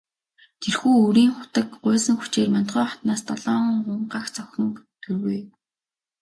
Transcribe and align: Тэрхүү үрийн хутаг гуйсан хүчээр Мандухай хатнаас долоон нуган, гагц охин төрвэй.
Тэрхүү 0.61 0.93
үрийн 1.07 1.31
хутаг 1.37 1.67
гуйсан 1.83 2.15
хүчээр 2.19 2.49
Мандухай 2.53 2.85
хатнаас 2.89 3.21
долоон 3.29 3.65
нуган, 3.73 4.01
гагц 4.13 4.35
охин 4.43 4.67
төрвэй. 5.03 5.41